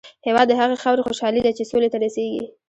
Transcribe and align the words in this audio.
هېواد 0.27 0.47
د 0.49 0.53
هغې 0.59 0.77
خاورې 0.83 1.05
خوشحالي 1.07 1.41
ده 1.43 1.51
چې 1.57 1.69
سولې 1.71 1.89
ته 1.93 1.97
رسېږي. 2.03 2.43